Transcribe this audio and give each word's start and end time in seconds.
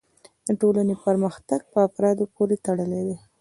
د 0.47 0.49
ټولنې 0.61 0.95
پرمختګ 1.05 1.59
په 1.71 1.79
افرادو 1.87 2.23
پورې 2.35 2.55
تړلی 2.65 3.01
دی. 3.07 3.17